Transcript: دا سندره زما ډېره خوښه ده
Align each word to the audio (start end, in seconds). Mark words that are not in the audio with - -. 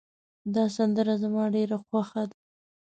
دا 0.55 0.63
سندره 0.77 1.13
زما 1.23 1.43
ډېره 1.55 1.77
خوښه 1.85 2.23
ده 2.29 2.37